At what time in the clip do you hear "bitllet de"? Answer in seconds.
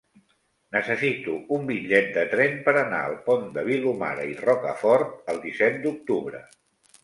1.67-2.23